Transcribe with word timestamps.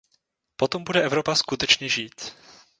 Potom 0.55 0.83
bude 0.83 1.01
Evropa 1.03 1.35
skutečně 1.35 1.89
žít. 1.89 2.31